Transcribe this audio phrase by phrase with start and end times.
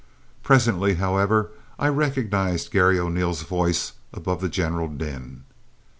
[0.41, 5.43] Presently however, I recognised Garry O'Neil's voice above the general din.